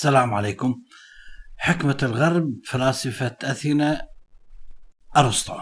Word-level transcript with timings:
السلام 0.00 0.34
عليكم. 0.34 0.82
حكمة 1.56 1.96
الغرب 2.02 2.50
فلاسفة 2.64 3.36
أثينا 3.44 4.08
أرسطو. 5.16 5.60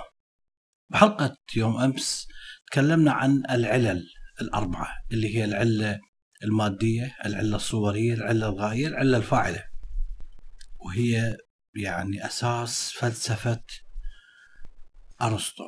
بحلقة 0.91 1.37
يوم 1.57 1.81
أمس 1.81 2.29
تكلمنا 2.71 3.13
عن 3.13 3.43
العلل 3.51 4.07
الأربعة 4.41 4.89
اللي 5.13 5.37
هي 5.37 5.45
العلة 5.45 6.01
المادية 6.45 7.17
العلة 7.27 7.57
الصورية 7.57 8.15
العلة 8.15 8.49
الغائية 8.49 8.89
العلة 8.89 9.17
الفاعلة. 9.17 9.65
وهي 10.79 11.37
يعني 11.75 12.27
أساس 12.27 12.93
فلسفة 12.93 13.63
أرسطو. 15.23 15.65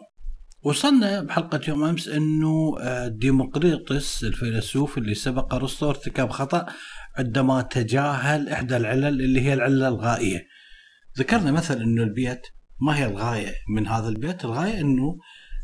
وصلنا 0.63 1.23
بحلقة 1.23 1.61
يوم 1.69 1.85
أمس 1.85 2.09
أنه 2.09 2.77
آه، 2.81 3.09
ديمقريطس 3.09 4.25
الفيلسوف 4.25 4.99
اللي 4.99 5.15
سبق 5.15 5.55
أرسطو 5.55 5.91
ارتكب 5.91 6.31
خطأ 6.31 6.67
عندما 7.19 7.63
تجاهل 7.63 8.49
إحدى 8.49 8.77
العلل 8.77 9.07
اللي 9.07 9.41
هي 9.41 9.55
العلة 9.55 9.89
الغائية. 9.89 10.47
ذكرنا 11.19 11.53
مثلا 11.53 11.85
أنه 11.85 12.03
البيت 12.03 12.47
ما 12.81 12.97
هي 12.97 13.07
الغاية 13.07 13.55
من 13.69 13.87
هذا 13.87 14.09
البيت 14.09 14.45
الغاية 14.45 14.81
أنه 14.81 15.19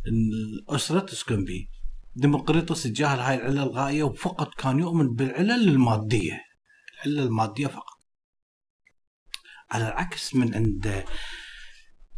الأسرة 0.09 1.01
تسكن 1.01 1.45
به. 1.45 1.67
ديمقريطس 2.15 2.83
تجاهل 2.83 3.19
هاي 3.21 3.35
العلة 3.35 3.63
الغائية 3.63 4.03
وفقط 4.03 4.55
كان 4.55 4.79
يؤمن 4.79 5.15
بالعلل 5.15 5.69
المادية 5.69 6.41
العلة 7.07 7.23
المادية 7.23 7.67
فقط. 7.67 7.97
على 9.71 9.89
العكس 9.89 10.35
من 10.35 10.55
عند 10.55 11.05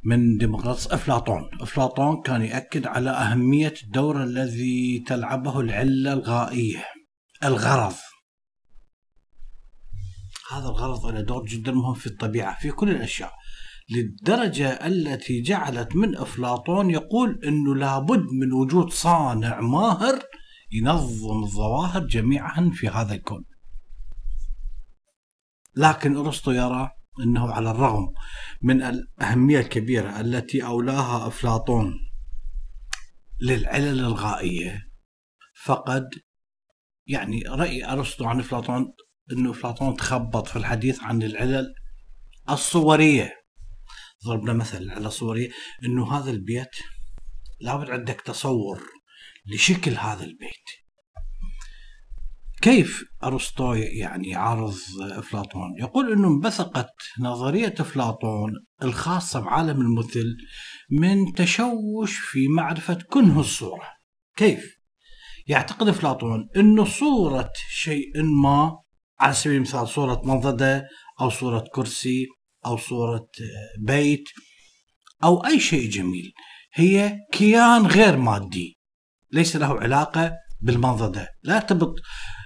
من 0.04 0.36
ديمقراطس 0.36 0.86
أفلاطون. 0.86 1.50
أفلاطون 1.60 2.22
كان 2.22 2.42
يأكد 2.42 2.86
على 2.86 3.10
أهمية 3.10 3.74
الدور 3.82 4.22
الذي 4.22 5.04
تلعبه 5.06 5.60
العلة 5.60 6.12
الغائية 6.12 6.84
الغرض. 7.44 7.94
هذا 10.52 10.68
الغرض 10.68 11.06
له 11.06 11.20
دور 11.20 11.46
جدا 11.46 11.72
مهم 11.72 11.94
في 11.94 12.06
الطبيعة 12.06 12.58
في 12.60 12.70
كل 12.70 12.90
الأشياء. 12.90 13.32
للدرجة 13.90 14.68
التي 14.68 15.42
جعلت 15.42 15.96
من 15.96 16.16
أفلاطون 16.16 16.90
يقول 16.90 17.40
إنه 17.44 17.74
لابد 17.74 18.26
من 18.32 18.52
وجود 18.52 18.90
صانع 18.90 19.60
ماهر 19.60 20.22
ينظم 20.72 21.42
الظواهر 21.42 22.06
جميعا 22.06 22.70
في 22.74 22.88
هذا 22.88 23.14
الكون. 23.14 23.44
لكن 25.76 26.16
أرسطو 26.16 26.50
يرى 26.50 26.90
إنه 27.20 27.52
على 27.52 27.70
الرغم 27.70 28.06
من 28.62 28.82
الأهمية 28.82 29.60
الكبيرة 29.60 30.20
التي 30.20 30.64
أولاها 30.64 31.26
أفلاطون 31.26 31.94
للعلل 33.40 33.98
الغائية 34.00 34.88
فقد 35.64 36.08
يعني 37.06 37.42
رأي 37.48 37.92
أرسطو 37.92 38.24
عن 38.24 38.40
أفلاطون 38.40 38.92
إنه 39.32 39.50
افلاطون 39.50 39.96
تخبط 39.96 40.48
في 40.48 40.56
الحديث 40.56 41.02
عن 41.02 41.22
العلل 41.22 41.74
الصورية 42.50 43.32
ضربنا 44.26 44.52
مثل 44.52 44.82
العلل 44.82 45.06
الصورية 45.06 45.48
إنه 45.84 46.18
هذا 46.18 46.30
البيت 46.30 46.76
لابد 47.60 47.90
عندك 47.90 48.20
تصور 48.20 48.82
لشكل 49.46 49.92
هذا 49.92 50.24
البيت 50.24 50.68
كيف 52.60 53.04
أرسطو 53.24 53.74
يعني 53.74 54.28
يعارض 54.28 54.74
افلاطون؟ 55.00 55.78
يقول 55.78 56.12
إنه 56.12 56.28
انبثقت 56.28 56.94
نظرية 57.20 57.74
افلاطون 57.80 58.52
الخاصة 58.82 59.40
بعالم 59.40 59.80
المثل 59.80 60.36
من 60.90 61.32
تشوش 61.32 62.16
في 62.16 62.48
معرفة 62.48 62.98
كنه 63.10 63.40
الصورة. 63.40 63.88
كيف؟ 64.36 64.78
يعتقد 65.46 65.88
افلاطون 65.88 66.48
إنه 66.56 66.84
صورة 66.84 67.50
شيء 67.70 68.22
ما 68.22 68.78
على 69.20 69.34
سبيل 69.34 69.56
المثال 69.56 69.88
صورة 69.88 70.22
منضده 70.24 70.88
أو 71.20 71.30
صورة 71.30 71.64
كرسي 71.74 72.26
أو 72.66 72.76
صورة 72.76 73.28
بيت 73.78 74.24
أو 75.24 75.46
أي 75.46 75.60
شيء 75.60 75.90
جميل. 75.90 76.32
هي 76.74 77.18
كيان 77.32 77.86
غير 77.86 78.16
مادي 78.16 78.78
ليس 79.32 79.56
له 79.56 79.80
علاقة 79.80 80.32
بالمنضده 80.60 81.28
لا 81.42 81.54
يرتبط 81.54 81.94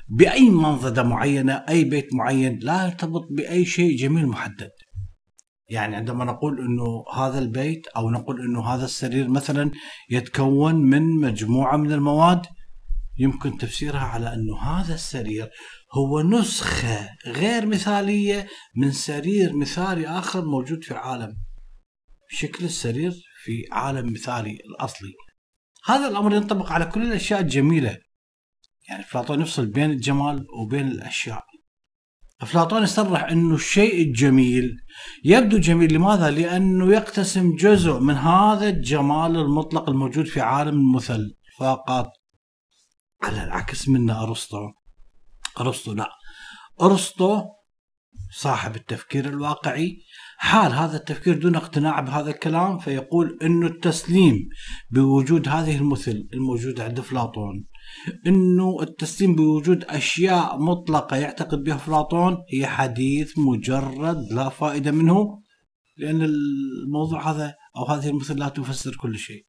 بأي 0.09 0.51
منضده 0.51 1.03
معينة 1.03 1.65
أي 1.69 1.85
بيت 1.85 2.15
معين 2.15 2.59
لا 2.63 2.85
يرتبط 2.85 3.23
بأي 3.31 3.65
شيء 3.65 3.97
جميل 3.97 4.27
محدد. 4.27 4.71
يعني 5.69 5.97
عندما 5.97 6.25
نقول 6.25 6.61
إنه 6.61 7.05
هذا 7.15 7.39
البيت 7.39 7.87
أو 7.87 8.11
نقول 8.11 8.41
إنه 8.41 8.67
هذا 8.67 8.85
السرير 8.85 9.29
مثلا 9.29 9.71
يتكون 10.11 10.75
من 10.75 11.03
مجموعة 11.03 11.77
من 11.77 11.93
المواد 11.93 12.47
يمكن 13.19 13.59
تفسيرها 13.59 14.01
على 14.01 14.35
إنه 14.35 14.59
هذا 14.63 14.95
السرير 14.95 15.51
هو 15.95 16.23
نسخة 16.23 17.09
غير 17.27 17.67
مثالية 17.67 18.49
من 18.77 18.93
سرير 18.93 19.57
مثالي 19.57 20.09
آخر 20.09 20.45
موجود 20.45 20.85
في 20.85 20.91
العالم 20.91 21.37
شكل 22.33 22.65
السرير 22.65 23.13
في 23.45 23.65
عالم 23.73 24.13
مثالي 24.13 24.59
الأصلي. 24.71 25.13
هذا 25.87 26.09
الأمر 26.09 26.35
ينطبق 26.35 26.73
على 26.73 26.85
كل 26.85 27.03
الأشياء 27.03 27.41
الجميلة. 27.41 27.99
يعني 28.89 29.03
أفلاطون 29.03 29.41
يفصل 29.41 29.67
بين 29.67 29.91
الجمال 29.91 30.47
وبين 30.59 30.89
الأشياء. 30.89 31.45
أفلاطون 32.41 32.83
يصرح 32.83 33.23
إنه 33.23 33.55
الشيء 33.55 34.03
الجميل 34.03 34.77
يبدو 35.25 35.59
جميل. 35.59 35.95
لماذا؟ 35.95 36.31
لأنه 36.31 36.93
يقتسم 36.93 37.57
جزء 37.57 37.99
من 37.99 38.15
هذا 38.15 38.69
الجمال 38.69 39.37
المطلق 39.37 39.89
الموجود 39.89 40.27
في 40.27 40.41
عالم 40.41 40.75
المثل. 40.75 41.35
فقط 41.59 42.11
على 43.23 43.45
العكس 43.45 43.89
منا 43.89 44.23
أرسطو. 44.23 44.82
أرسطو 45.61 45.93
لا 45.93 46.11
أرسطو 46.83 47.43
صاحب 48.33 48.77
التفكير 48.77 49.29
الواقعي 49.29 49.99
حال 50.37 50.73
هذا 50.73 50.97
التفكير 50.97 51.39
دون 51.39 51.57
اقتناع 51.57 52.01
بهذا 52.01 52.31
الكلام 52.31 52.79
فيقول 52.79 53.39
انه 53.43 53.67
التسليم 53.67 54.49
بوجود 54.91 55.49
هذه 55.49 55.77
المثل 55.77 56.29
الموجودة 56.33 56.85
عند 56.85 56.99
افلاطون 56.99 57.67
انه 58.27 58.83
التسليم 58.83 59.35
بوجود 59.35 59.85
أشياء 59.85 60.59
مطلقة 60.59 61.17
يعتقد 61.17 61.63
بها 61.63 61.75
افلاطون 61.75 62.37
هي 62.53 62.67
حديث 62.67 63.39
مجرد 63.39 64.33
لا 64.33 64.49
فائدة 64.49 64.91
منه 64.91 65.43
لأن 65.97 66.23
الموضوع 66.23 67.31
هذا 67.31 67.55
أو 67.77 67.85
هذه 67.85 68.09
المثل 68.09 68.39
لا 68.39 68.49
تفسر 68.49 68.97
كل 68.97 69.19
شيء. 69.19 69.45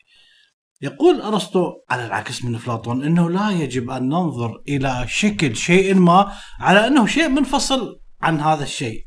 يقول 0.83 1.21
أرسطو 1.21 1.71
على 1.89 2.05
العكس 2.05 2.45
من 2.45 2.55
افلاطون 2.55 3.03
إنه 3.03 3.29
لا 3.29 3.51
يجب 3.51 3.89
أن 3.89 4.09
ننظر 4.09 4.61
إلى 4.67 5.05
شكل 5.07 5.55
شيء 5.55 5.95
ما 5.95 6.33
على 6.59 6.87
إنه 6.87 7.07
شيء 7.07 7.29
منفصل 7.29 7.99
عن 8.21 8.39
هذا 8.39 8.63
الشيء 8.63 9.05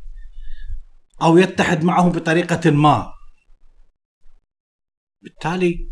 أو 1.22 1.38
يتحد 1.38 1.84
معه 1.84 2.08
بطريقة 2.08 2.70
ما. 2.70 3.12
بالتالي 5.22 5.90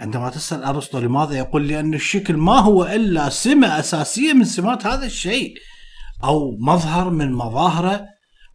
عندما 0.00 0.30
تسأل 0.30 0.64
أرسطو 0.64 0.98
لماذا 0.98 1.38
يقول 1.38 1.68
لأن 1.68 1.94
الشكل 1.94 2.36
ما 2.36 2.58
هو 2.58 2.84
إلا 2.84 3.28
سمة 3.28 3.78
أساسية 3.78 4.32
من 4.32 4.44
سمات 4.44 4.86
هذا 4.86 5.06
الشيء 5.06 5.54
أو 6.24 6.56
مظهر 6.60 7.10
من 7.10 7.32
مظاهره 7.32 8.06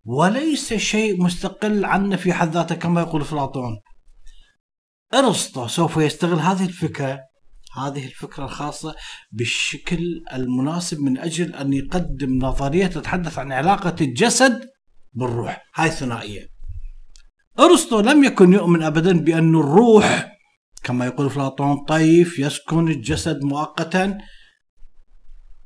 وليس 0.05 0.73
شيء 0.73 1.23
مستقل 1.23 1.85
عنه 1.85 2.15
في 2.15 2.33
حد 2.33 2.51
ذاته 2.51 2.75
كما 2.75 3.01
يقول 3.01 3.21
أفلاطون 3.21 3.81
أرسطو 5.13 5.67
سوف 5.67 5.97
يستغل 5.97 6.39
هذه 6.39 6.65
الفكرة 6.65 7.19
هذه 7.77 8.05
الفكرة 8.05 8.45
الخاصة 8.45 8.95
بالشكل 9.31 10.23
المناسب 10.33 10.99
من 10.99 11.17
أجل 11.17 11.55
أن 11.55 11.73
يقدم 11.73 12.37
نظرية 12.45 12.87
تتحدث 12.87 13.39
عن 13.39 13.51
علاقة 13.51 13.95
الجسد 14.01 14.69
بالروح. 15.13 15.63
هاي 15.75 15.89
ثنائية. 15.89 16.47
أرسطو 17.59 17.99
لم 17.99 18.23
يكن 18.23 18.53
يؤمن 18.53 18.83
أبدا 18.83 19.19
بأن 19.19 19.55
الروح 19.55 20.31
كما 20.83 21.05
يقول 21.05 21.25
أفلاطون 21.25 21.85
طيف 21.85 22.39
يسكن 22.39 22.87
الجسد 22.87 23.43
مؤقتا. 23.43 24.17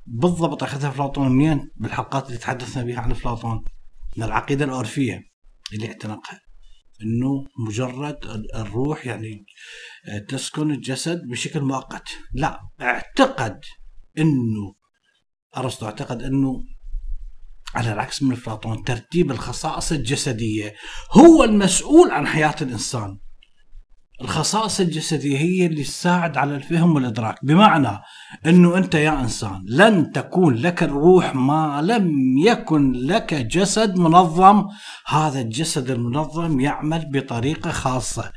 بالضبط 0.06 0.63
أخذها 0.63 0.89
أفلاطون 0.89 1.31
منين 1.31 1.71
بالحلقات 1.75 2.27
اللي 2.27 2.38
تحدثنا 2.38 2.83
بها 2.83 3.00
عن 3.00 3.12
أفلاطون 3.12 3.63
من 4.18 4.24
العقيدة 4.24 4.65
الأورفية 4.65 5.21
اللي 5.74 5.88
اعتنقها. 5.88 6.44
إنه 7.01 7.45
مجرد 7.68 8.45
الروح 8.56 9.06
يعني 9.06 9.45
تسكن 10.27 10.71
الجسد 10.71 11.21
بشكل 11.27 11.62
مؤقت. 11.62 12.09
لا 12.33 12.59
اعتقد 12.81 13.62
إنه 14.18 14.75
أرسطو 15.57 15.86
أعتقد 15.86 16.24
إنه 16.24 16.63
على 17.75 17.94
العكس 17.94 18.24
من 18.24 18.31
أفلاطون 18.31 18.83
ترتيب 18.83 19.31
الخصائص 19.31 19.92
الجسدية 19.92 20.75
هو 21.12 21.44
المسؤول 21.44 22.12
عن 22.12 22.27
حياة 22.27 22.56
الإنسان. 22.62 23.19
الخصائص 24.21 24.79
الجسدية 24.79 25.38
هي 25.38 25.65
اللي 25.65 25.83
تساعد 25.83 26.38
على 26.38 26.56
الفهم 26.56 26.95
والإدراك. 26.95 27.45
بمعنى 27.45 28.00
أنه 28.45 28.77
أنت 28.77 28.95
يا 28.95 29.19
إنسان 29.19 29.65
لن 29.67 30.12
تكون 30.12 30.56
لك 30.56 30.83
الروح 30.83 31.35
ما 31.35 31.81
لم 31.81 32.38
يكن 32.38 32.91
لك 32.91 33.33
جسد 33.33 34.00
منظم. 34.00 34.65
هذا 35.07 35.41
الجسد 35.41 35.89
المنظم 35.89 36.59
يعمل 36.59 37.12
بطريقة 37.12 37.71
خاصة. 37.71 38.31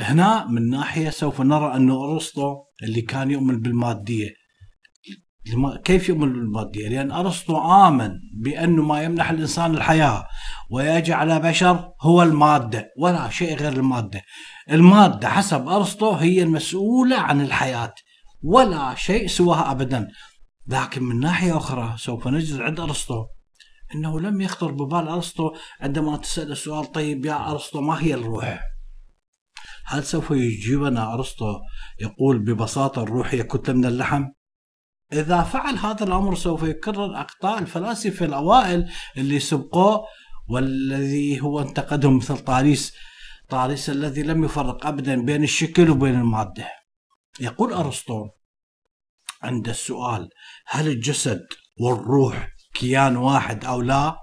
هنا 0.00 0.46
من 0.46 0.70
ناحية 0.70 1.10
سوف 1.10 1.40
نرى 1.40 1.76
أنه 1.76 2.04
أرسطو 2.04 2.54
اللي 2.82 3.02
كان 3.02 3.30
يؤمن 3.30 3.60
بالمادية 3.60 4.45
كيف 5.84 6.08
يؤمن 6.08 6.32
بالمادية؟ 6.32 6.88
لأن 6.88 7.10
أرسطو 7.10 7.58
آمن 7.58 8.10
بأن 8.42 8.70
ما 8.70 9.02
يمنح 9.02 9.30
الإنسان 9.30 9.74
الحياة 9.74 10.26
ويجعل 10.70 11.40
بشر 11.40 11.92
هو 12.00 12.22
المادة 12.22 12.92
ولا 12.98 13.30
شيء 13.30 13.56
غير 13.56 13.72
المادة 13.72 14.22
المادة 14.70 15.28
حسب 15.28 15.68
أرسطو 15.68 16.10
هي 16.10 16.42
المسؤولة 16.42 17.16
عن 17.16 17.40
الحياة 17.40 17.94
ولا 18.42 18.94
شيء 18.94 19.26
سواها 19.26 19.70
أبدا 19.70 20.08
لكن 20.66 21.02
من 21.02 21.20
ناحية 21.20 21.56
أخرى 21.56 21.94
سوف 21.98 22.28
نجد 22.28 22.60
عند 22.60 22.80
أرسطو 22.80 23.26
أنه 23.94 24.20
لم 24.20 24.40
يخطر 24.40 24.70
ببال 24.70 25.08
أرسطو 25.08 25.54
عندما 25.80 26.16
تسأل 26.16 26.52
السؤال 26.52 26.92
طيب 26.92 27.26
يا 27.26 27.50
أرسطو 27.50 27.80
ما 27.80 28.02
هي 28.02 28.14
الروح؟ 28.14 28.60
هل 29.86 30.04
سوف 30.04 30.30
يجيبنا 30.30 31.14
أرسطو 31.14 31.58
يقول 32.00 32.38
ببساطة 32.38 33.02
الروح 33.02 33.34
هي 33.34 33.42
كتلة 33.42 33.74
من 33.74 33.84
اللحم؟ 33.84 34.24
إذا 35.12 35.42
فعل 35.42 35.76
هذا 35.78 36.04
الأمر 36.04 36.34
سوف 36.34 36.62
يكرر 36.62 37.20
أخطاء 37.20 37.58
الفلاسفة 37.58 38.26
الأوائل 38.26 38.90
اللي 39.16 39.40
سبقوه 39.40 40.04
والذي 40.48 41.40
هو 41.40 41.60
انتقدهم 41.60 42.16
مثل 42.16 42.38
طاليس 42.38 42.92
طاليس 43.48 43.90
الذي 43.90 44.22
لم 44.22 44.44
يفرق 44.44 44.86
أبدا 44.86 45.24
بين 45.24 45.44
الشكل 45.44 45.90
وبين 45.90 46.14
المادة. 46.14 46.70
يقول 47.40 47.72
أرسطو 47.72 48.28
عند 49.42 49.68
السؤال 49.68 50.28
هل 50.66 50.88
الجسد 50.88 51.46
والروح 51.80 52.48
كيان 52.74 53.16
واحد 53.16 53.64
أو 53.64 53.80
لا؟ 53.80 54.16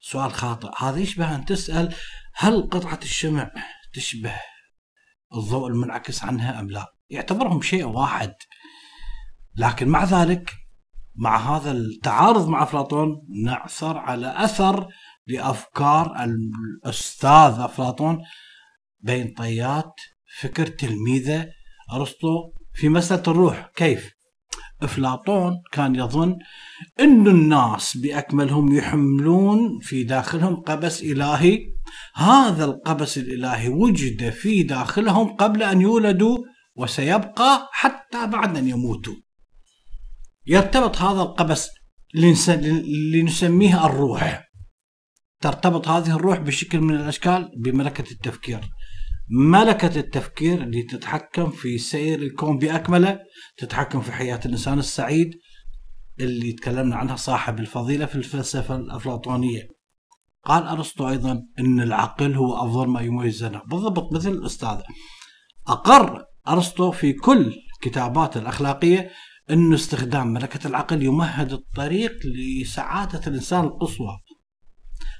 سؤال 0.00 0.32
خاطئ. 0.32 0.70
هذا 0.78 0.98
يشبه 0.98 1.34
أن 1.34 1.44
تسأل 1.44 1.94
هل 2.34 2.68
قطعة 2.70 3.00
الشمع 3.02 3.50
تشبه 3.94 4.34
الضوء 5.34 5.68
المنعكس 5.68 6.24
عنها 6.24 6.60
أم 6.60 6.70
لا؟ 6.70 6.86
يعتبرهم 7.10 7.62
شيء 7.62 7.84
واحد. 7.84 8.34
لكن 9.56 9.88
مع 9.88 10.04
ذلك 10.04 10.52
مع 11.14 11.56
هذا 11.56 11.72
التعارض 11.72 12.48
مع 12.48 12.62
أفلاطون 12.62 13.26
نعثر 13.44 13.98
على 13.98 14.44
أثر 14.44 14.88
لأفكار 15.26 16.24
الأستاذ 16.24 17.60
أفلاطون 17.60 18.18
بين 19.00 19.34
طيات 19.36 19.94
فكر 20.40 20.66
تلميذة 20.66 21.48
أرسطو 21.92 22.52
في 22.74 22.88
مسألة 22.88 23.22
الروح. 23.28 23.70
كيف؟ 23.76 24.12
أفلاطون 24.82 25.62
كان 25.72 25.94
يظن 25.94 26.38
أن 27.00 27.28
الناس 27.28 27.96
بأكملهم 27.96 28.76
يحملون 28.76 29.78
في 29.80 30.04
داخلهم 30.04 30.56
قبس 30.56 31.02
إلهي. 31.02 31.58
هذا 32.14 32.64
القبس 32.64 33.18
الإلهي 33.18 33.68
وجد 33.68 34.30
في 34.30 34.62
داخلهم 34.62 35.36
قبل 35.36 35.62
أن 35.62 35.80
يولدوا 35.80 36.38
وسيبقى 36.74 37.68
حتى 37.72 38.26
بعد 38.26 38.56
أن 38.56 38.68
يموتوا. 38.68 39.14
يرتبط 40.46 40.96
هذا 40.96 41.22
القبس 41.22 41.68
اللي 42.14 43.22
نسميه 43.22 43.86
الروح. 43.86 44.48
ترتبط 45.40 45.88
هذه 45.88 46.16
الروح 46.16 46.38
بشكل 46.38 46.80
من 46.80 46.94
الأشكال 46.94 47.50
بملكة 47.56 48.12
التفكير. 48.12 48.60
ملكة 49.30 50.00
التفكير 50.00 50.62
اللي 50.62 50.82
تتحكم 50.82 51.50
في 51.50 51.78
سير 51.78 52.22
الكون 52.22 52.58
بأكمله 52.58 53.18
تتحكم 53.56 54.00
في 54.00 54.12
حياة 54.12 54.40
الإنسان 54.46 54.78
السعيد 54.78 55.30
اللي 56.20 56.52
تكلمنا 56.52 56.96
عنها 56.96 57.16
صاحب 57.16 57.58
الفضيلة 57.58 58.06
في 58.06 58.14
الفلسفة 58.14 58.76
الأفلاطونية. 58.76 59.68
قال 60.44 60.66
أرسطو 60.66 61.08
أيضا 61.08 61.42
أن 61.58 61.80
العقل 61.80 62.34
هو 62.34 62.54
أفضل 62.56 62.88
ما 62.88 63.00
يميزنا 63.00 63.62
بالضبط 63.66 64.12
مثل 64.12 64.30
الأستاذ. 64.30 64.80
أقر 65.68 66.24
أرسطو 66.48 66.90
في 66.90 67.12
كل 67.12 67.54
كتاباته 67.82 68.40
الأخلاقية 68.40 69.10
أن 69.50 69.74
استخدام 69.74 70.26
ملكة 70.32 70.66
العقل 70.66 71.02
يمهد 71.02 71.52
الطريق 71.52 72.12
لسعادة 72.24 73.26
الإنسان 73.26 73.64
القصوى. 73.64 74.20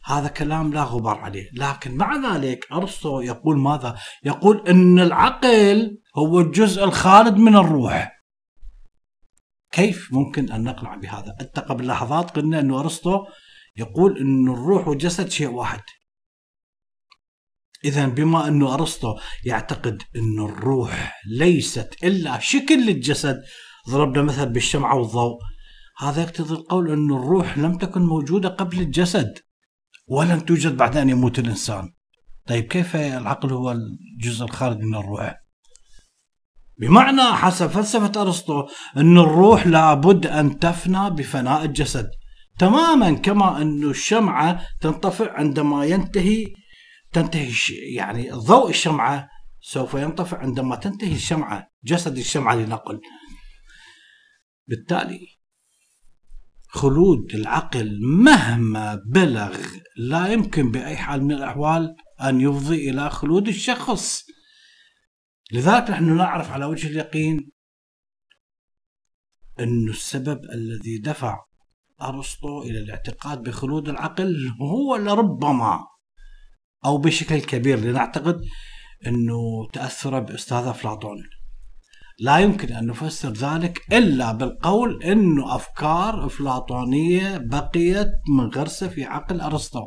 هذا 0.05 0.29
كلام 0.29 0.73
لا 0.73 0.83
غبار 0.83 1.19
عليه. 1.19 1.49
لكن 1.53 1.97
مع 1.97 2.35
ذلك 2.35 2.67
أرسطو 2.73 3.21
يقول 3.21 3.59
ماذا؟ 3.59 3.99
يقول 4.25 4.69
أن 4.69 5.01
العقل 5.01 5.99
هو 6.17 6.41
الجزء 6.41 6.85
الخالد 6.85 7.37
من 7.37 7.57
الروح. 7.57 8.23
كيف 9.73 10.13
ممكن 10.13 10.53
أن 10.53 10.65
نقنع 10.65 10.97
بهذا؟ 10.97 11.37
أنت 11.41 11.59
قبل 11.59 11.87
لحظات 11.87 12.31
قلنا 12.31 12.61
أن 12.61 12.71
أرسطو 12.71 13.25
يقول 13.77 14.19
أن 14.19 14.49
الروح 14.49 14.89
والجسد 14.89 15.29
شيء 15.29 15.49
واحد. 15.49 15.81
إذا 17.85 18.07
بما 18.07 18.49
أنه 18.49 18.75
أرسطو 18.75 19.19
يعتقد 19.45 20.03
أن 20.17 20.45
الروح 20.45 21.21
ليست 21.27 22.05
إلا 22.05 22.39
شكل 22.39 22.87
للجسد 22.87 23.43
ضربنا 23.91 24.23
مثل 24.23 24.49
بالشمعة 24.49 24.97
والضوء. 24.97 25.39
هذا 25.99 26.23
يقتضي 26.23 26.55
القول 26.55 26.91
أن 26.91 27.13
الروح 27.13 27.59
لم 27.59 27.79
تكن 27.79 28.03
موجودة 28.03 28.49
قبل 28.49 28.81
الجسد 28.81 29.39
ولن 30.09 30.45
توجد 30.45 30.77
بعد 30.77 30.97
أن 30.97 31.11
يموت 31.11 31.39
الإنسان. 31.39 31.93
طيب 32.47 32.65
كيف 32.65 32.97
العقل 32.97 33.53
هو 33.53 33.73
الجزء 33.73 34.45
الخارج 34.45 34.79
من 34.79 34.95
الروح؟ 34.95 35.37
بمعنى 36.81 37.23
حسب 37.23 37.67
فلسفة 37.67 38.23
أرسطو 38.23 38.67
أن 38.97 39.19
الروح 39.19 39.67
لابد 39.67 40.27
أن 40.27 40.59
تفنى 40.59 41.11
بفناء 41.11 41.65
الجسد. 41.65 42.11
تماما 42.59 43.13
كما 43.13 43.63
أن 43.63 43.91
الشمعة 43.91 44.61
تنطفئ 44.81 45.31
عندما 45.31 45.85
ينتهي 45.85 46.47
تنتهي 47.13 47.53
يعني 47.95 48.31
ضوء 48.31 48.71
الشمعة 48.71 49.29
سوف 49.61 49.95
ينطفئ 49.95 50.37
عندما 50.37 50.77
تنتهي 50.77 51.13
الشمعة 51.13 51.69
جسد 51.85 52.19
الشمعة 52.19 52.55
لنقل. 52.55 53.01
بالتالي 54.73 55.29
خلود 56.69 57.35
العقل 57.35 58.01
مهما 58.03 59.03
بلغ 59.07 59.59
لا 59.97 60.33
يمكن 60.33 60.71
بأي 60.71 60.97
حال 60.97 61.25
من 61.25 61.33
الأحوال 61.33 61.97
أن 62.21 62.41
يفضي 62.41 62.91
إلى 62.91 63.11
خلود 63.11 63.49
الشخص. 63.49 64.27
لذلك 65.53 65.91
نحن 65.91 66.17
نعرف 66.17 66.51
على 66.51 66.65
وجه 66.65 66.89
اليقين 66.89 67.51
أن 69.61 69.89
السبب 69.89 70.45
الذي 70.45 70.99
دفع 70.99 71.45
أرسطو 72.03 72.63
إلى 72.63 72.79
الاعتقاد 72.79 73.43
بخلود 73.43 73.89
العقل 73.89 74.55
هو 74.61 74.97
لربما 74.97 75.87
أو 76.85 76.99
بشكل 76.99 77.41
كبير 77.41 77.79
لنعتقد 77.79 78.41
أنه 79.07 79.69
تأثر 79.73 80.21
بأستاذ 80.21 80.67
أفلاطون 80.67 81.23
لا 82.19 82.39
يمكن 82.39 82.73
أن 82.73 82.87
نفسر 82.87 83.33
ذلك 83.33 83.93
إلا 83.93 84.33
بالقول 84.33 85.03
أنه 85.03 85.55
أفكار 85.55 86.27
أفلاطونية 86.27 87.39
بقيت 87.39 88.09
منغرسة 88.29 88.89
في 88.89 89.05
عقل 89.05 89.41
أرسطو. 89.41 89.81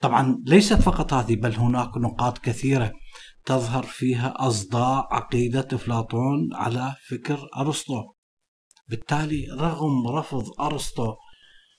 طبعا 0.00 0.42
ليست 0.46 0.82
فقط 0.82 1.12
هذه 1.12 1.36
بل 1.36 1.56
هناك 1.56 1.96
نقاط 1.96 2.38
كثيرة 2.38 2.92
تظهر 3.44 3.82
فيها 3.82 4.34
أصداء 4.36 5.06
عقيدة 5.10 5.68
أفلاطون 5.72 6.54
على 6.54 6.94
فكر 7.08 7.48
أرسطو. 7.56 8.02
بالتالي 8.88 9.46
رغم 9.60 10.06
رفض 10.06 10.44
أرسطو 10.60 11.14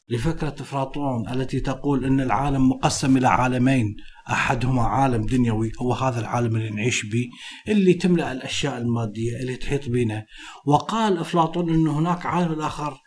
لفكرة 0.09 0.55
أفلاطون 0.59 1.29
التي 1.29 1.59
تقول 1.59 2.05
أن 2.05 2.19
العالم 2.21 2.69
مقسم 2.69 3.17
إلى 3.17 3.27
عالمين 3.27 3.95
أحدهما 4.29 4.81
عالم 4.81 5.25
دنيوي 5.25 5.71
هو 5.81 5.93
هذا 5.93 6.19
العالم 6.19 6.55
اللي 6.55 6.69
نعيش 6.69 7.05
به 7.05 7.29
اللي 7.67 7.93
تملأ 7.93 8.31
الأشياء 8.31 8.77
المادية 8.77 9.38
اللي 9.41 9.55
تحيط 9.55 9.89
بنا. 9.89 10.25
وقال 10.65 11.17
أفلاطون 11.17 11.69
أن 11.69 11.88
هناك 11.88 12.25
عالم 12.25 12.62
آخر 12.62 12.97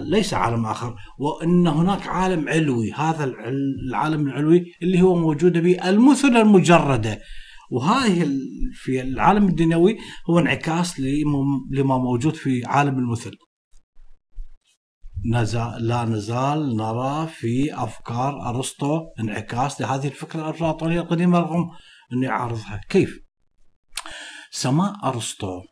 ليس 0.00 0.34
عالم 0.34 0.66
آخر 0.66 0.96
وأن 1.18 1.66
هناك 1.66 2.06
عالم 2.06 2.48
علوي 2.48 2.92
هذا 2.92 3.24
العالم 3.88 4.26
العلوي 4.26 4.64
اللي 4.82 5.02
هو 5.02 5.14
موجود 5.14 5.58
به 5.58 5.88
المثل 5.88 6.36
المجردة. 6.36 7.20
وهذه 7.70 8.28
في 8.72 9.00
العالم 9.00 9.48
الدنيوي 9.48 9.96
هو 10.30 10.38
انعكاس 10.38 11.00
لما 11.70 11.98
موجود 11.98 12.34
في 12.34 12.64
عالم 12.64 12.98
المثل. 12.98 13.30
لا 15.78 16.04
نزال 16.04 16.76
نرى 16.76 17.26
في 17.26 17.74
أفكار 17.74 18.48
أرسطو 18.48 19.00
انعكاس 19.20 19.80
لهذه 19.80 20.06
الفكرة 20.06 20.40
الافلاطونيه 20.40 21.00
القديمة 21.00 21.38
رغم 21.38 21.70
انه 22.12 22.26
يعارضها، 22.26 22.80
كيف؟ 22.88 23.20
سماء 24.50 24.94
أرسطو 25.04 25.62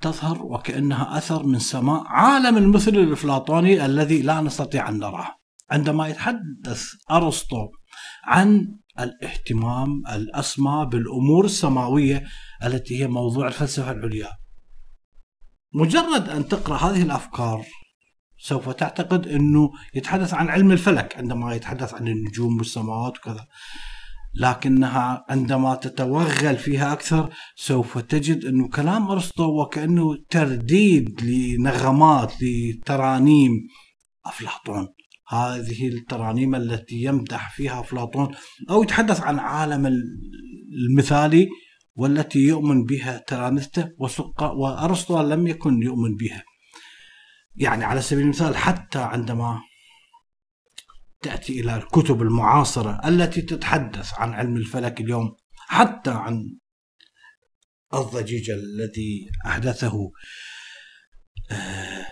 تظهر 0.00 0.42
وكأنها 0.42 1.18
أثر 1.18 1.42
من 1.42 1.58
سماء 1.58 2.02
عالم 2.06 2.56
المثل 2.56 2.90
الإفلاطوني 2.90 3.84
الذي 3.84 4.22
لا 4.22 4.40
نستطيع 4.40 4.88
أن 4.88 4.98
نراه. 4.98 5.36
عندما 5.70 6.08
يتحدث 6.08 6.84
أرسطو 7.10 7.68
عن 8.24 8.78
الاهتمام 9.00 10.02
الأسمى 10.12 10.88
بالأمور 10.90 11.44
السماوية 11.44 12.24
التي 12.64 13.02
هي 13.02 13.06
موضوع 13.06 13.48
الفلسفة 13.48 13.90
العليا. 13.90 14.30
مجرد 15.74 16.28
أن 16.28 16.48
تقرأ 16.48 16.76
هذه 16.76 17.02
الأفكار 17.02 17.64
سوف 18.48 18.70
تعتقد 18.70 19.28
إنه 19.28 19.70
يتحدث 19.94 20.34
عن 20.34 20.48
علم 20.48 20.72
الفلك 20.72 21.16
عندما 21.16 21.54
يتحدث 21.54 21.94
عن 21.94 22.08
النجوم 22.08 22.58
والسماوات 22.58 23.18
وكذا. 23.18 23.46
لكنها 24.34 25.24
عندما 25.28 25.74
تتوغل 25.74 26.56
فيها 26.56 26.92
أكثر 26.92 27.30
سوف 27.56 27.98
تجد 27.98 28.44
أنه 28.44 28.68
كلام 28.68 29.10
أرسطو 29.10 29.60
وكأنه 29.60 30.16
ترديد 30.30 31.20
لنغمات 31.22 32.32
لترانيم 32.42 33.50
أفلاطون. 34.26 34.88
هذه 35.28 35.88
الترانيم 35.88 36.54
التي 36.54 37.02
يمدح 37.02 37.54
فيها 37.56 37.80
أفلاطون 37.80 38.28
أو 38.70 38.82
يتحدث 38.82 39.20
عن 39.20 39.38
عالم 39.38 39.92
المثالي 40.88 41.48
والتي 41.96 42.38
يؤمن 42.38 42.84
بها 42.84 43.24
تلامذته 43.26 43.88
وأرسطو 44.40 45.20
لم 45.22 45.46
يكن 45.46 45.82
يؤمن 45.82 46.16
بها. 46.16 46.42
يعني 47.56 47.84
على 47.84 48.02
سبيل 48.02 48.24
المثال 48.24 48.56
حتى 48.56 48.98
عندما 48.98 49.60
تأتي 51.22 51.60
إلى 51.60 51.76
الكتب 51.76 52.22
المعاصرة 52.22 53.08
التي 53.08 53.42
تتحدث 53.42 54.14
عن 54.14 54.32
علم 54.32 54.56
الفلك 54.56 55.00
اليوم 55.00 55.36
حتى 55.56 56.10
عن 56.10 56.58
الضجيج 57.94 58.50
الذي 58.50 59.30
أحدثه 59.46 60.10
آه، 61.50 62.06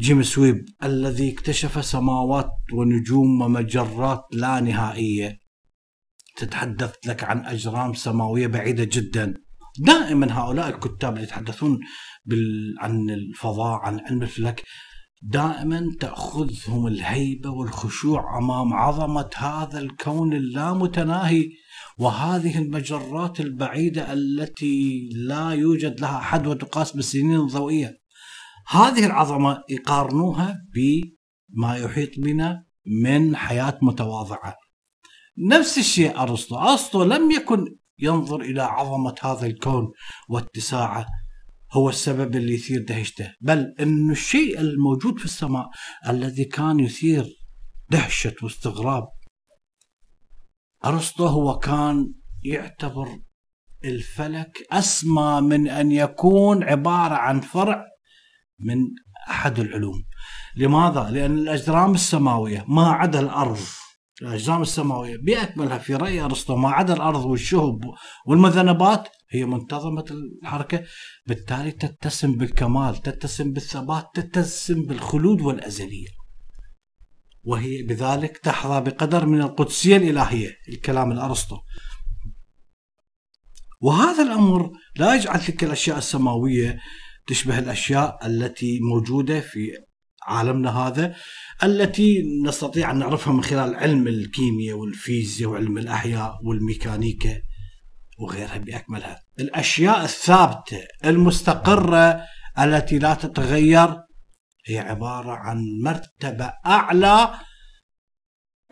جيمس 0.00 0.38
ويب 0.38 0.64
الذي 0.82 1.32
اكتشف 1.32 1.84
سماوات 1.84 2.50
ونجوم 2.72 3.42
ومجرات 3.42 4.24
لا 4.32 4.60
نهائية. 4.60 5.38
تتحدث 6.36 6.94
لك 7.06 7.24
عن 7.24 7.46
أجرام 7.46 7.94
سماوية 7.94 8.46
بعيدة 8.46 8.84
جدا. 8.84 9.34
دائما 9.78 10.32
هؤلاء 10.32 10.68
الكتاب 10.68 11.12
اللي 11.12 11.24
يتحدثون 11.24 11.78
بال... 12.24 12.74
عن 12.80 13.10
الفضاء 13.10 13.78
عن 13.78 14.00
علم 14.00 14.22
الفلك 14.22 14.64
دائما 15.22 15.96
تأخذهم 16.00 16.86
الهيبة 16.86 17.50
والخشوع 17.50 18.38
أمام 18.38 18.74
عظمة 18.74 19.30
هذا 19.36 19.78
الكون 19.78 20.32
اللامتناهي 20.32 21.48
وهذه 21.98 22.58
المجرات 22.58 23.40
البعيدة 23.40 24.12
التي 24.12 25.08
لا 25.14 25.50
يوجد 25.50 26.00
لها 26.00 26.18
حد 26.18 26.46
وتقاس 26.46 26.96
بالسنين 26.96 27.40
الضوئية. 27.40 28.00
هذه 28.68 29.06
العظمة 29.06 29.62
يقارنوها 29.68 30.58
بما 30.74 31.76
يحيط 31.76 32.10
بنا 32.18 32.64
من 33.02 33.36
حياة 33.36 33.78
متواضعة. 33.82 34.56
نفس 35.38 35.78
الشيء 35.78 36.18
أرسطو. 36.22 36.56
أرسطو 36.58 37.04
لم 37.04 37.30
يكن 37.30 37.76
ينظر 38.02 38.40
إلى 38.40 38.62
عظمة 38.62 39.14
هذا 39.22 39.46
الكون 39.46 39.92
واتساعه 40.28 41.06
هو 41.72 41.88
السبب 41.88 42.36
اللي 42.36 42.54
يثير 42.54 42.84
دهشته. 42.88 43.32
بل 43.40 43.74
أن 43.80 44.10
الشيء 44.10 44.60
الموجود 44.60 45.18
في 45.18 45.24
السماء 45.24 45.68
الذي 46.08 46.44
كان 46.44 46.80
يثير 46.80 47.24
دهشة 47.90 48.34
واستغراب 48.42 49.08
أرسطو 50.84 51.26
هو 51.26 51.58
كان 51.58 52.14
يعتبر 52.42 53.18
الفلك 53.84 54.66
أسمى 54.72 55.40
من 55.40 55.68
أن 55.68 55.92
يكون 55.92 56.62
عبارة 56.62 57.14
عن 57.14 57.40
فرع 57.40 57.84
من 58.58 58.76
أحد 59.30 59.58
العلوم. 59.58 60.04
لماذا؟ 60.56 61.10
لأن 61.10 61.38
الأجرام 61.38 61.94
السماوية 61.94 62.64
ما 62.68 62.90
عدا 62.90 63.20
الأرض. 63.20 63.58
الأجرام 64.22 64.62
السماوية. 64.62 65.16
بأكملها 65.16 65.78
في 65.78 65.94
رأي 65.94 66.20
أرسطو 66.20 66.56
ما 66.56 66.70
عدا 66.70 66.94
الأرض 66.94 67.24
والشهب 67.24 67.80
والمذنبات 68.26 69.08
هي 69.30 69.44
منتظمة 69.44 70.04
الحركة. 70.42 70.84
بالتالي 71.26 71.70
تتسم 71.70 72.32
بالكمال 72.32 73.02
تتسم 73.02 73.52
بالثبات 73.52 74.04
تتسم 74.14 74.82
بالخلود 74.82 75.40
والأزلية. 75.40 76.08
وهي 77.44 77.82
بذلك 77.82 78.38
تحظى 78.38 78.80
بقدر 78.80 79.26
من 79.26 79.40
القدسية 79.40 79.96
الإلهية 79.96 80.50
الكلام 80.68 81.12
الأرسطو. 81.12 81.56
وهذا 83.80 84.22
الأمر 84.22 84.70
لا 84.96 85.14
يجعل 85.14 85.40
تلك 85.40 85.64
الأشياء 85.64 85.98
السماوية 85.98 86.78
تشبه 87.26 87.58
الأشياء 87.58 88.26
التي 88.26 88.80
موجودة 88.80 89.40
في 89.40 89.68
عالمنا 90.26 90.70
هذا 90.70 91.14
التي 91.62 92.22
نستطيع 92.46 92.90
أن 92.90 92.98
نعرفها 92.98 93.32
من 93.32 93.44
خلال 93.44 93.74
علم 93.74 94.08
الكيمياء 94.08 94.76
والفيزياء 94.76 95.50
وعلم 95.50 95.78
الأحياء 95.78 96.38
والميكانيكا 96.44 97.42
وغيرها 98.18 98.56
بأكملها. 98.56 99.22
الأشياء 99.40 100.04
الثابتة 100.04 100.80
المستقرة 101.04 102.24
التي 102.58 102.98
لا 102.98 103.14
تتغير 103.14 103.96
هي 104.66 104.78
عبارة 104.78 105.32
عن 105.32 105.64
مرتبة 105.84 106.52
أعلى 106.66 107.34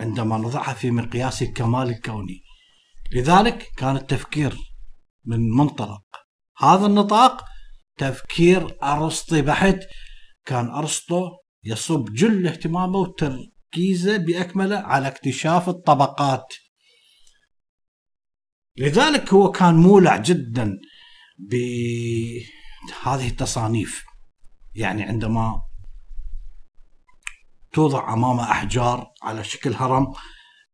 عندما 0.00 0.38
نضعها 0.38 0.74
في 0.74 0.90
مقياس 0.90 1.42
الكمال 1.42 1.88
الكوني. 1.88 2.40
لذلك 3.12 3.66
كان 3.76 3.96
التفكير 3.96 4.56
من 5.24 5.50
منطلق. 5.50 6.02
هذا 6.58 6.86
النطاق 6.86 7.44
تفكير 7.96 8.76
أرسطي 8.82 9.42
بحت 9.42 9.78
كان 10.46 10.70
أرسطو 10.70 11.39
يصب 11.64 12.04
جل 12.12 12.46
اهتمامه 12.46 12.98
وتركيزه 12.98 14.16
بأكمله 14.16 14.76
على 14.76 15.08
اكتشاف 15.08 15.68
الطبقات 15.68 16.54
لذلك 18.76 19.32
هو 19.32 19.50
كان 19.50 19.74
مولع 19.74 20.16
جدا 20.16 20.78
بهذه 21.38 23.28
التصانيف 23.28 24.04
يعني 24.74 25.02
عندما 25.02 25.62
توضع 27.72 28.12
أمام 28.12 28.40
أحجار 28.40 29.12
على 29.22 29.44
شكل 29.44 29.74
هرم 29.74 30.06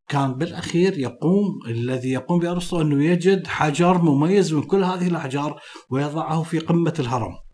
كان 0.08 0.34
بالأخير 0.34 0.98
يقوم 0.98 1.60
الذي 1.66 2.10
يقوم 2.10 2.38
بأرسطو 2.38 2.80
أنه 2.80 3.04
يجد 3.04 3.46
حجر 3.46 4.02
مميز 4.02 4.54
من 4.54 4.62
كل 4.62 4.84
هذه 4.84 5.08
الأحجار 5.08 5.60
ويضعه 5.90 6.42
في 6.42 6.58
قمة 6.58 6.94
الهرم. 6.98 7.45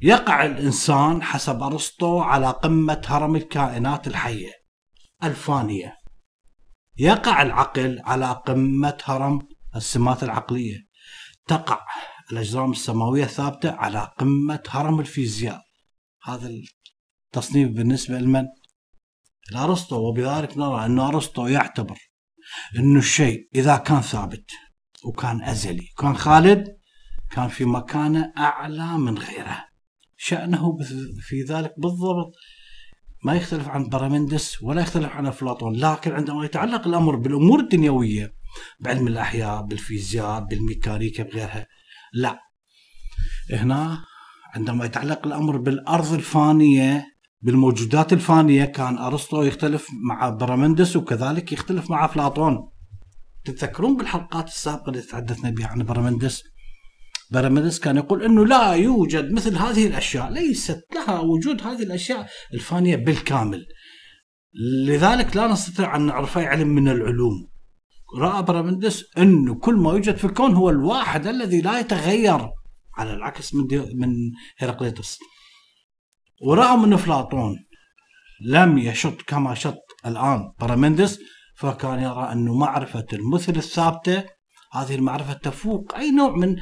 يقع 0.00 0.46
الإنسان 0.46 1.22
حسب 1.22 1.62
أرسطو 1.62 2.20
على 2.20 2.50
قمة 2.50 3.02
هرم 3.06 3.36
الكائنات 3.36 4.06
الحية 4.06 4.52
الفانية. 5.24 5.98
يقع 6.98 7.42
العقل 7.42 8.00
على 8.04 8.42
قمة 8.46 8.98
هرم 9.04 9.48
السمات 9.76 10.22
العقلية 10.22 10.88
تقع 11.46 11.80
الأجرام 12.32 12.70
السماوية 12.70 13.24
الثابتة 13.24 13.70
على 13.70 14.12
قمة 14.18 14.62
هرم 14.68 15.00
الفيزياء 15.00 15.62
هذا 16.24 16.50
التصنيف 17.34 17.68
بالنسبة 17.68 18.18
لمن؟ 18.18 18.44
لأرسطو 19.52 20.08
وبذلك 20.08 20.58
نرى 20.58 20.84
أن 20.84 20.98
أرسطو 20.98 21.46
يعتبر 21.46 21.98
أن 22.78 22.96
الشيء 22.96 23.48
إذا 23.54 23.76
كان 23.76 24.00
ثابت 24.00 24.50
وكان 25.04 25.42
أزلي 25.42 25.88
وكان 25.98 26.16
خالد 26.16 26.78
كان 27.30 27.48
في 27.48 27.64
مكانة 27.64 28.32
أعلى 28.38 28.98
من 28.98 29.18
غيره 29.18 29.67
شأنه 30.18 30.76
في 31.20 31.42
ذلك 31.42 31.74
بالضبط. 31.78 32.32
ما 33.24 33.34
يختلف 33.34 33.68
عن 33.68 33.88
برامندس 33.88 34.62
ولا 34.62 34.82
يختلف 34.82 35.12
عن 35.12 35.26
أفلاطون 35.26 35.76
لكن 35.76 36.12
عندما 36.12 36.44
يتعلق 36.44 36.86
الأمر 36.86 37.16
بالأمور 37.16 37.60
الدنيوية 37.60 38.34
بعلم 38.80 39.08
الأحياء 39.08 39.62
بالفيزياء 39.62 40.40
بالميكانيكا 40.40 41.22
بغيرها 41.22 41.66
لا. 42.12 42.40
هنا 43.52 44.04
عندما 44.54 44.84
يتعلق 44.84 45.26
الأمر 45.26 45.56
بالأرض 45.56 46.12
الفانية 46.12 47.06
بالموجودات 47.42 48.12
الفانية 48.12 48.64
كان 48.64 48.98
أرسطو 48.98 49.42
يختلف 49.42 49.88
مع 50.08 50.28
برامندس 50.28 50.96
وكذلك 50.96 51.52
يختلف 51.52 51.90
مع 51.90 52.04
أفلاطون. 52.04 52.70
تتذكرون 53.44 53.96
بالحلقات 53.96 54.48
السابقة 54.48 54.90
اللي 54.90 55.02
تحدثنا 55.02 55.50
بها 55.50 55.66
عن 55.66 55.82
برامندس 55.82 56.42
باراميدس 57.30 57.80
كان 57.80 57.96
يقول 57.96 58.24
إنه 58.24 58.46
لا 58.46 58.72
يوجد 58.72 59.32
مثل 59.32 59.56
هذه 59.56 59.86
الأشياء 59.86 60.30
ليست 60.30 60.86
لها 60.94 61.20
وجود 61.20 61.62
هذه 61.62 61.82
الأشياء 61.82 62.28
الفانية 62.54 62.96
بالكامل. 62.96 63.66
لذلك 64.86 65.36
لا 65.36 65.46
نستطيع 65.46 65.96
أن 65.96 66.06
نعرف 66.06 66.38
أي 66.38 66.46
علم 66.46 66.68
من 66.68 66.88
العلوم. 66.88 67.48
رأى 68.16 68.42
باراميدس 68.42 69.04
إنه 69.18 69.54
كل 69.54 69.74
ما 69.74 69.90
يوجد 69.90 70.16
في 70.16 70.24
الكون 70.24 70.54
هو 70.54 70.70
الواحد 70.70 71.26
الذي 71.26 71.60
لا 71.60 71.80
يتغير 71.80 72.48
على 72.96 73.12
العكس 73.12 73.54
من 73.54 73.66
من 73.94 74.14
هيراقليطس 74.58 75.18
ورغم 76.42 76.84
ان 76.84 76.92
افلاطون 76.92 77.56
لم 78.40 78.78
يشط 78.78 79.22
كما 79.22 79.54
شط 79.54 79.82
الآن 80.06 80.52
باراميدس 80.60 81.18
فكان 81.56 81.98
يرى 81.98 82.32
انه 82.32 82.54
معرفة 82.54 83.06
المثل 83.12 83.56
الثابتة 83.56 84.24
هذه 84.72 84.94
المعرفة 84.94 85.32
تفوق 85.32 85.94
أي 85.94 86.10
نوع 86.10 86.36
من 86.36 86.56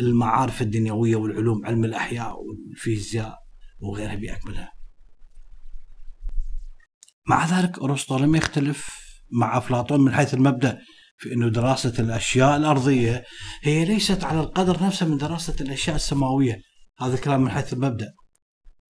المعارف 0.00 0.62
الدنيوية 0.62 1.16
والعلوم 1.16 1.66
علم 1.66 1.84
الأحياء 1.84 2.36
والفيزياء 2.40 3.38
وغيرها 3.80 4.14
بأكملها 4.14 4.72
مع 7.28 7.60
ذلك 7.60 7.78
أرسطو 7.78 8.18
لم 8.18 8.34
يختلف 8.34 8.90
مع 9.32 9.58
أفلاطون 9.58 10.00
من 10.00 10.14
حيث 10.14 10.34
المبدأ 10.34 10.78
في 11.18 11.32
أنه 11.32 11.48
دراسة 11.48 11.94
الأشياء 11.98 12.56
الأرضية 12.56 13.24
هي 13.62 13.84
ليست 13.84 14.24
على 14.24 14.40
القدر 14.40 14.82
نفسه 14.82 15.08
من 15.08 15.16
دراسة 15.16 15.56
الأشياء 15.60 15.96
السماوية. 15.96 16.62
هذا 16.98 17.14
الكلام 17.14 17.40
من 17.40 17.50
حيث 17.50 17.72
المبدأ. 17.72 18.12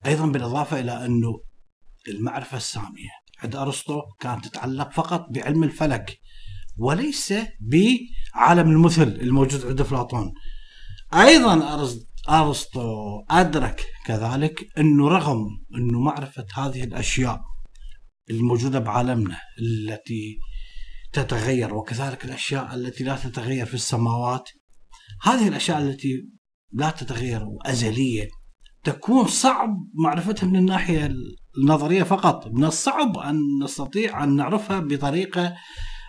أيضا 0.06 0.26
بالإضافة 0.26 0.80
إلى 0.80 1.06
أنه 1.06 1.40
المعرفة 2.08 2.56
السامية 2.56 3.10
عند 3.42 3.56
أرسطو 3.56 4.02
كانت 4.20 4.48
تتعلق 4.48 4.92
فقط 4.92 5.26
بعلم 5.30 5.62
الفلك 5.62 6.18
وليس 6.76 7.34
بعالم 7.60 8.70
المثل 8.70 9.08
الموجود 9.08 9.66
عند 9.66 9.80
أفلاطون. 9.80 10.32
أيضا 11.14 11.82
أرسطو 12.28 13.20
أدرك 13.30 13.86
كذلك 14.06 14.68
إنه 14.78 15.08
رغم 15.08 15.46
إنه 15.74 16.00
معرفة 16.00 16.46
هذه 16.54 16.84
الأشياء 16.84 17.40
الموجودة 18.30 18.78
بعالمنا 18.78 19.40
التي 19.60 20.38
تتغير 21.12 21.74
وكذلك 21.74 22.24
الأشياء 22.24 22.74
التي 22.74 23.04
لا 23.04 23.16
تتغير 23.16 23.66
في 23.66 23.74
السماوات 23.74 24.48
هذه 25.22 25.48
الأشياء 25.48 25.78
التي 25.78 26.28
لا 26.72 26.90
تتغير 26.90 27.44
وازليه 27.44 28.28
تكون 28.84 29.26
صعب 29.26 29.70
معرفتها 29.94 30.46
من 30.46 30.56
الناحية 30.56 31.14
النظرية 31.58 32.02
فقط 32.02 32.46
من 32.46 32.64
الصعب 32.64 33.18
أن 33.18 33.38
نستطيع 33.62 34.24
أن 34.24 34.36
نعرفها 34.36 34.80
بطريقة 34.80 35.54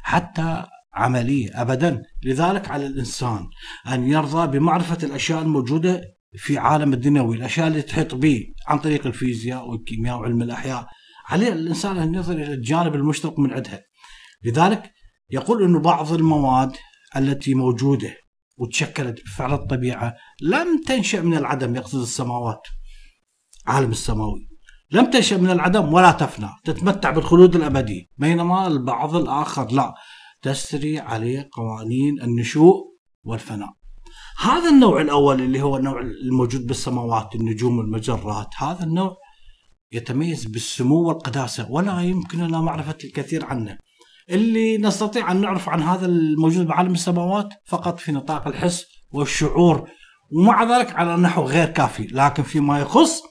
حتى 0.03 0.65
عملية 0.93 1.61
ابدا. 1.61 2.01
لذلك 2.23 2.71
على 2.71 2.85
الإنسان 2.85 3.45
أن 3.87 4.07
يرضى 4.07 4.59
بمعرفة 4.59 4.97
الأشياء 5.03 5.41
الموجودة 5.41 6.01
في 6.37 6.57
عالم 6.57 6.93
الدنيوي 6.93 7.35
الأشياء 7.35 7.67
اللي 7.67 7.81
تحيط 7.81 8.15
به 8.15 8.43
عن 8.67 8.79
طريق 8.79 9.05
الفيزياء 9.05 9.69
والكيمياء 9.69 10.17
وعلم 10.17 10.41
الأحياء. 10.41 10.87
عليه 11.29 11.53
الإنسان 11.53 11.97
أن 11.97 12.15
ينظر 12.15 12.33
إلى 12.33 12.53
الجانب 12.53 12.95
المشترك 12.95 13.39
من 13.39 13.53
عندها 13.53 13.81
لذلك 14.45 14.91
يقول 15.29 15.63
إنه 15.63 15.79
بعض 15.79 16.13
المواد 16.13 16.75
التي 17.15 17.53
موجودة 17.53 18.17
وتشكلت 18.57 19.23
بفعل 19.25 19.53
الطبيعة 19.53 20.15
لم 20.41 20.81
تنشأ 20.87 21.17
من 21.17 21.37
العدم 21.37 21.75
يقصد 21.75 22.01
السماوات 22.01 22.61
عالم 23.67 23.91
السماوي. 23.91 24.49
لم 24.91 25.05
تنشأ 25.05 25.35
من 25.35 25.49
العدم 25.49 25.93
ولا 25.93 26.11
تفنى 26.11 26.49
تتمتع 26.63 27.11
بالخلود 27.11 27.55
الأبدي. 27.55 28.09
بينما 28.17 28.67
البعض 28.67 29.15
الآخر 29.15 29.71
لا. 29.71 29.93
تسري 30.47 30.99
عليه 30.99 31.49
قوانين 31.51 32.21
النشوء 32.21 32.75
والفناء. 33.23 33.69
هذا 34.39 34.69
النوع 34.69 35.01
الأول 35.01 35.41
اللي 35.41 35.61
هو 35.61 35.77
النوع 35.77 36.01
الموجود 36.01 36.67
بالسماوات 36.67 37.35
النجوم 37.35 37.77
والمجرات 37.77 38.47
هذا 38.57 38.83
النوع 38.83 39.15
يتميز 39.91 40.45
بالسمو 40.45 41.07
والقداسة 41.07 41.71
ولا 41.71 42.01
يمكننا 42.01 42.61
معرفة 42.61 42.97
الكثير 43.03 43.45
عنه. 43.45 43.77
اللي 44.29 44.77
نستطيع 44.77 45.31
أن 45.31 45.41
نعرف 45.41 45.69
عن 45.69 45.81
هذا 45.81 46.05
الموجود 46.05 46.67
بعالم 46.67 46.93
السماوات 46.93 47.49
فقط 47.65 47.99
في 47.99 48.11
نطاق 48.11 48.47
الحس 48.47 48.85
والشعور 49.11 49.89
ومع 50.31 50.77
ذلك 50.77 50.95
على 50.95 51.17
نحو 51.17 51.43
غير 51.43 51.67
كافي. 51.67 52.03
لكن 52.03 52.43
فيما 52.43 52.79
يخص 52.79 53.21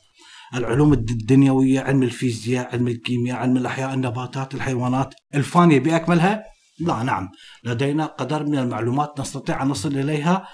العلوم 0.55 0.93
الدنيوية 0.93 1.81
علم 1.81 2.03
الفيزياء 2.03 2.73
علم 2.73 2.89
الكيمياء 2.89 3.39
علم 3.39 3.57
الأحياء 3.57 3.95
النباتات 3.95 4.55
الحيوانات 4.55 5.15
الفانية 5.35 5.81
بأكملها 5.81 6.56
لا 6.81 7.03
نعم. 7.03 7.29
لدينا 7.65 8.07
قدر 8.07 8.45
من 8.45 8.59
المعلومات 8.59 9.21
نستطيع 9.21 9.63
أن 9.63 9.69
نصل 9.69 9.99
إليها 9.99 10.49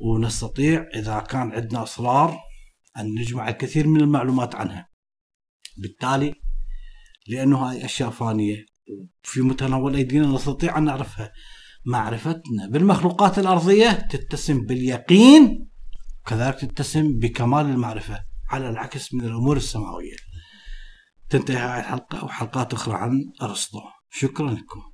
ونستطيع 0.00 0.86
إذا 0.94 1.18
كان 1.18 1.52
عندنا 1.52 1.82
إصرار 1.82 2.38
أن 2.98 3.06
نجمع 3.06 3.48
الكثير 3.48 3.86
من 3.86 4.00
المعلومات 4.00 4.54
عنها. 4.54 4.88
بالتالي 5.76 6.34
لأنه 7.28 7.58
هاي 7.58 7.84
أشياء 7.84 8.10
فانية 8.10 8.64
في 9.22 9.40
متناول 9.40 9.96
أيدينا 9.96 10.26
نستطيع 10.26 10.78
أن 10.78 10.84
نعرفها. 10.84 11.32
معرفتنا 11.86 12.68
بالمخلوقات 12.68 13.38
الأرضية 13.38 13.90
تتسم 13.90 14.60
باليقين 14.66 15.68
وكذلك 16.20 16.60
تتسم 16.60 17.18
بكمال 17.18 17.66
المعرفة 17.66 18.24
على 18.50 18.70
العكس 18.70 19.14
من 19.14 19.24
الأمور 19.24 19.56
السماوية. 19.56 20.16
تنتهي 21.30 21.56
هذه 21.56 21.78
الحلقة 21.78 22.24
وحلقات 22.24 22.74
أخرى 22.74 22.94
عن 22.94 23.32
أرسطو. 23.42 23.80
شكرا 24.10 24.50
لكم. 24.50 24.93